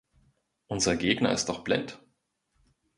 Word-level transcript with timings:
Unser 0.65 0.95
Gegner 0.97 1.31
ist 1.31 1.45
doch 1.47 1.63
blind. 1.63 2.01